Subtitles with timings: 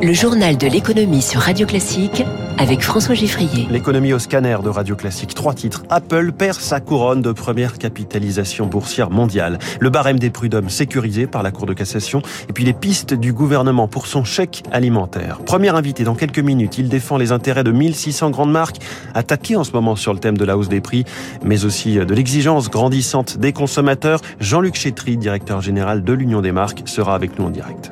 [0.00, 2.22] Le journal de l'économie sur Radio Classique
[2.56, 3.66] avec François Giffrier.
[3.68, 5.34] L'économie au scanner de Radio Classique.
[5.34, 5.82] Trois titres.
[5.90, 9.58] Apple perd sa couronne de première capitalisation boursière mondiale.
[9.80, 12.22] Le barème des prud'hommes sécurisé par la Cour de cassation.
[12.48, 15.40] Et puis les pistes du gouvernement pour son chèque alimentaire.
[15.44, 16.78] Premier invité dans quelques minutes.
[16.78, 18.78] Il défend les intérêts de 1600 grandes marques
[19.14, 21.04] attaquées en ce moment sur le thème de la hausse des prix,
[21.42, 24.20] mais aussi de l'exigence grandissante des consommateurs.
[24.38, 27.90] Jean-Luc Chétry, directeur général de l'Union des marques, sera avec nous en direct.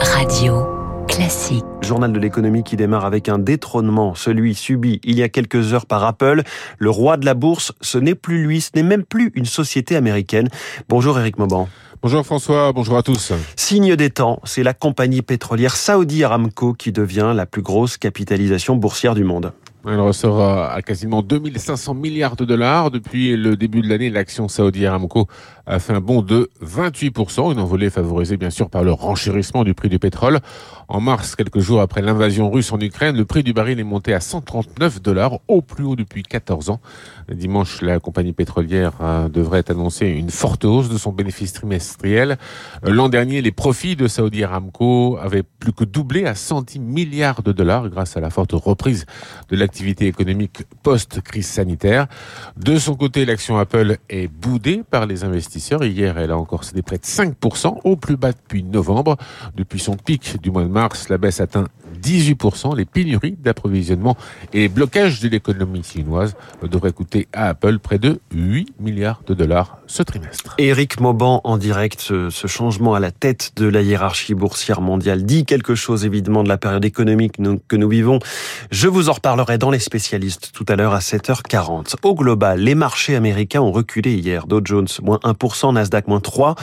[0.00, 0.66] Radio
[1.08, 1.64] classique.
[1.82, 5.84] Journal de l'économie qui démarre avec un détrônement, celui subi il y a quelques heures
[5.84, 6.42] par Apple.
[6.78, 9.96] Le roi de la bourse, ce n'est plus lui, ce n'est même plus une société
[9.96, 10.48] américaine.
[10.88, 11.68] Bonjour Eric Mauban.
[12.00, 13.34] Bonjour François, bonjour à tous.
[13.56, 18.76] Signe des temps, c'est la compagnie pétrolière Saudi Aramco qui devient la plus grosse capitalisation
[18.76, 19.52] boursière du monde.
[19.86, 22.90] Elle ressort à quasiment 2500 milliards de dollars.
[22.90, 25.26] Depuis le début de l'année, l'action Saudi Aramco
[25.66, 29.72] a fait un bond de 28%, une envolée favorisée bien sûr par le renchérissement du
[29.72, 30.40] prix du pétrole.
[30.88, 34.12] En mars, quelques jours après l'invasion russe en Ukraine, le prix du baril est monté
[34.12, 36.80] à 139 dollars, au plus haut depuis 14 ans.
[37.32, 42.36] Dimanche, la compagnie pétrolière euh, devrait annoncer une forte hausse de son bénéfice trimestriel.
[42.84, 47.42] Euh, l'an dernier, les profits de Saudi Aramco avaient plus que doublé à 110 milliards
[47.42, 49.06] de dollars grâce à la forte reprise
[49.48, 52.08] de l'activité économique post-crise sanitaire.
[52.56, 55.84] De son côté, l'action Apple est boudée par les investisseurs.
[55.84, 59.16] Hier, elle a encore cédé près de 5%, au plus bas depuis novembre.
[59.54, 61.68] Depuis son pic du mois de mars, la baisse atteint
[62.00, 62.76] 18%.
[62.76, 64.16] Les pénuries d'approvisionnement
[64.52, 69.34] et les blocages de l'économie chinoise devraient coûter à Apple près de 8 milliards de
[69.34, 70.54] dollars ce trimestre.
[70.58, 75.24] Éric Mauban en direct, ce, ce, changement à la tête de la hiérarchie boursière mondiale
[75.24, 77.36] dit quelque chose évidemment de la période économique
[77.68, 78.18] que nous vivons.
[78.70, 81.94] Je vous en reparlerai dans les spécialistes tout à l'heure à 7h40.
[82.02, 84.46] Au global, les marchés américains ont reculé hier.
[84.46, 86.54] Dow Jones moins 1%, Nasdaq moins 3.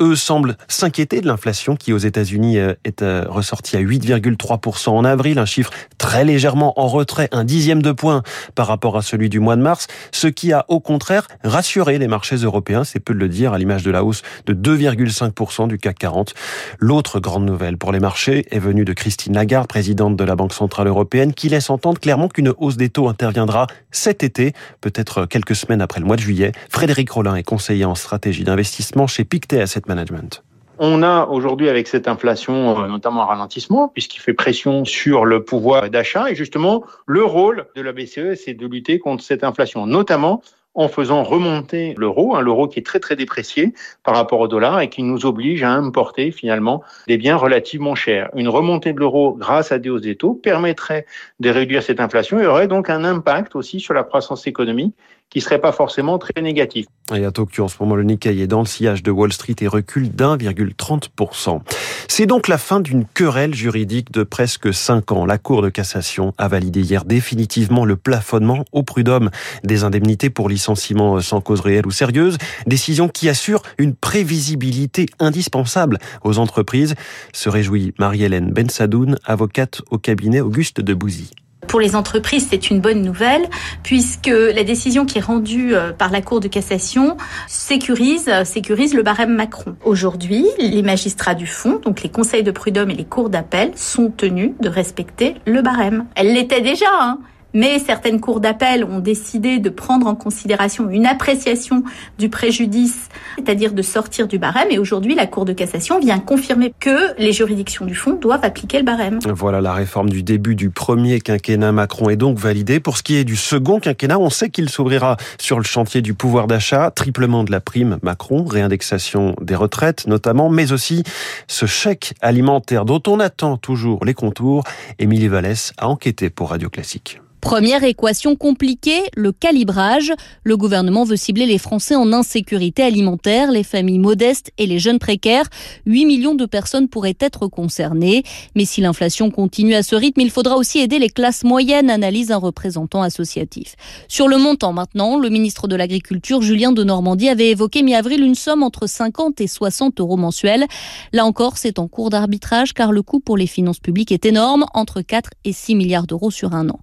[0.00, 5.04] Eux semblent s'inquiéter de l'inflation qui aux États-Unis euh, est euh, ressortie à 8,3% en
[5.04, 8.22] avril, un chiffre très légèrement en retrait, un dixième de point
[8.54, 12.08] par rapport à celui du mois de mars, ce qui a au contraire rassuré les
[12.08, 15.78] marchés européens, c'est peu de le dire, à l'image de la hausse de 2,5% du
[15.78, 16.34] CAC 40.
[16.78, 20.52] L'autre grande nouvelle pour les marchés est venue de Christine Lagarde, présidente de la Banque
[20.52, 25.56] Centrale Européenne, qui laisse entendre clairement qu'une hausse des taux interviendra cet été, peut-être quelques
[25.56, 26.52] semaines après le mois de juillet.
[26.70, 30.42] Frédéric Rollin est conseiller en stratégie d'investissement chez Pictet Asset Management.
[30.78, 35.42] On a aujourd'hui avec cette inflation euh, notamment un ralentissement puisqu'il fait pression sur le
[35.42, 39.86] pouvoir d'achat et justement le rôle de la BCE c'est de lutter contre cette inflation
[39.86, 40.42] notamment
[40.76, 43.72] en faisant remonter l'euro, hein, l'euro qui est très très déprécié
[44.04, 48.28] par rapport au dollar et qui nous oblige à importer finalement des biens relativement chers.
[48.34, 51.06] Une remontée de l'euro grâce à des hausses des taux permettrait
[51.40, 54.94] de réduire cette inflation et aurait donc un impact aussi sur la croissance économique
[55.30, 56.86] qui serait pas forcément très négatif.
[57.14, 59.56] Et à Tokyo, en ce moment, le Nikkei est dans le sillage de Wall Street
[59.60, 61.60] et recule d'1,30%.
[62.08, 65.26] C'est donc la fin d'une querelle juridique de presque 5 ans.
[65.26, 69.30] La Cour de cassation a validé hier définitivement le plafonnement au prud'homme
[69.64, 75.98] des indemnités pour licenciement sans cause réelle ou sérieuse, décision qui assure une prévisibilité indispensable
[76.24, 76.94] aux entreprises,
[77.32, 81.30] se réjouit Marie-Hélène Bensadoun, avocate au cabinet Auguste de Bouzy.
[81.68, 83.42] Pour les entreprises, c'est une bonne nouvelle
[83.82, 87.16] puisque la décision qui est rendue euh, par la Cour de cassation
[87.48, 89.76] sécurise, sécurise le barème Macron.
[89.84, 94.12] Aujourd'hui, les magistrats du fond, donc les conseils de prud'homme et les cours d'appel, sont
[94.16, 96.06] tenus de respecter le barème.
[96.14, 97.18] Elle l'était déjà, hein
[97.56, 101.82] mais certaines cours d'appel ont décidé de prendre en considération une appréciation
[102.18, 103.08] du préjudice,
[103.38, 104.68] c'est-à-dire de sortir du barème.
[104.70, 108.76] Et aujourd'hui, la Cour de cassation vient confirmer que les juridictions du fond doivent appliquer
[108.78, 109.20] le barème.
[109.24, 112.78] Voilà, la réforme du début du premier quinquennat Macron est donc validée.
[112.78, 116.12] Pour ce qui est du second quinquennat, on sait qu'il s'ouvrira sur le chantier du
[116.12, 121.04] pouvoir d'achat, triplement de la prime Macron, réindexation des retraites notamment, mais aussi
[121.48, 124.62] ce chèque alimentaire dont on attend toujours les contours.
[124.98, 127.20] Émilie Vallès a enquêté pour Radio Classique.
[127.46, 130.12] Première équation compliquée, le calibrage.
[130.42, 134.98] Le gouvernement veut cibler les Français en insécurité alimentaire, les familles modestes et les jeunes
[134.98, 135.44] précaires.
[135.86, 138.24] 8 millions de personnes pourraient être concernées.
[138.56, 142.32] Mais si l'inflation continue à ce rythme, il faudra aussi aider les classes moyennes, analyse
[142.32, 143.76] un représentant associatif.
[144.08, 148.34] Sur le montant maintenant, le ministre de l'Agriculture, Julien de Normandie, avait évoqué mi-avril une
[148.34, 150.66] somme entre 50 et 60 euros mensuels.
[151.12, 154.66] Là encore, c'est en cours d'arbitrage car le coût pour les finances publiques est énorme,
[154.74, 156.80] entre 4 et 6 milliards d'euros sur un an.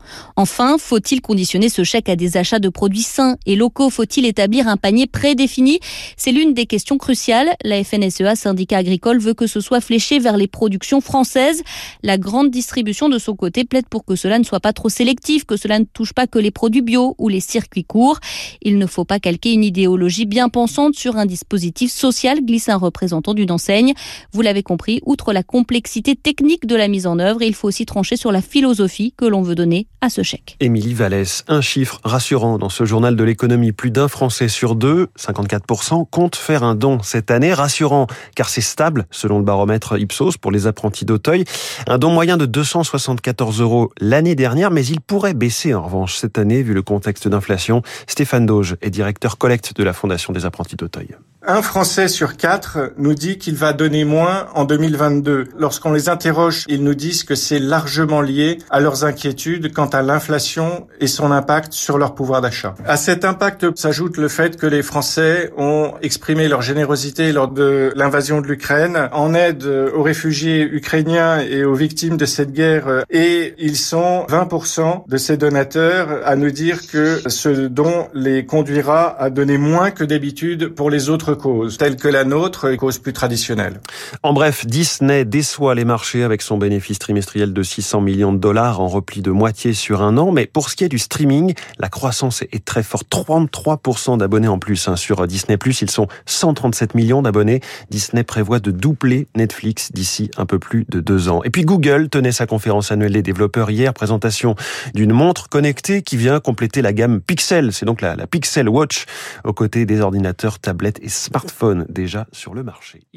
[0.55, 3.89] Enfin, faut-il conditionner ce chèque à des achats de produits sains et locaux?
[3.89, 5.79] Faut-il établir un panier prédéfini?
[6.15, 7.55] C'est l'une des questions cruciales.
[7.63, 11.63] La FNSEA, syndicat agricole, veut que ce soit fléché vers les productions françaises.
[12.03, 15.43] La grande distribution, de son côté, plaide pour que cela ne soit pas trop sélectif,
[15.43, 18.19] que cela ne touche pas que les produits bio ou les circuits courts.
[18.61, 22.77] Il ne faut pas calquer une idéologie bien pensante sur un dispositif social, glisse un
[22.77, 23.95] représentant d'une enseigne.
[24.33, 27.87] Vous l'avez compris, outre la complexité technique de la mise en œuvre, il faut aussi
[27.87, 30.42] trancher sur la philosophie que l'on veut donner à ce chèque.
[30.59, 33.71] Émilie Vallès, un chiffre rassurant dans ce journal de l'économie.
[33.71, 37.53] Plus d'un Français sur deux, 54%, compte faire un don cette année.
[37.53, 41.45] Rassurant, car c'est stable, selon le baromètre Ipsos pour les apprentis d'Auteuil.
[41.87, 46.37] Un don moyen de 274 euros l'année dernière, mais il pourrait baisser en revanche cette
[46.37, 47.81] année vu le contexte d'inflation.
[48.07, 51.15] Stéphane Doge est directeur collecte de la Fondation des apprentis d'Auteuil.
[51.45, 55.49] Un Français sur quatre nous dit qu'il va donner moins en 2022.
[55.59, 60.01] Lorsqu'on les interroge, ils nous disent que c'est largement lié à leurs inquiétudes quant à
[60.03, 62.75] l'inflation et son impact sur leur pouvoir d'achat.
[62.85, 67.91] À cet impact s'ajoute le fait que les Français ont exprimé leur générosité lors de
[67.97, 73.53] l'invasion de l'Ukraine en aide aux réfugiés ukrainiens et aux victimes de cette guerre et
[73.57, 79.29] ils sont 20% de ces donateurs à nous dire que ce don les conduira à
[79.29, 83.13] donner moins que d'habitude pour les autres causes, telles que la nôtre, les causes plus
[83.13, 83.79] traditionnelles.
[84.21, 88.79] En bref, Disney déçoit les marchés avec son bénéfice trimestriel de 600 millions de dollars
[88.79, 90.31] en repli de moitié sur un an.
[90.31, 93.07] Mais pour ce qui est du streaming, la croissance est très forte.
[93.11, 94.95] 33% d'abonnés en plus hein.
[94.95, 95.57] sur Disney+.
[95.81, 97.61] Ils sont 137 millions d'abonnés.
[97.89, 101.41] Disney prévoit de doubler Netflix d'ici un peu plus de deux ans.
[101.43, 104.55] Et puis Google tenait sa conférence annuelle des développeurs hier, présentation
[104.93, 107.73] d'une montre connectée qui vient compléter la gamme Pixel.
[107.73, 109.05] C'est donc la, la Pixel Watch
[109.43, 113.07] aux côtés des ordinateurs, tablettes et smartphones déjà sur le marché.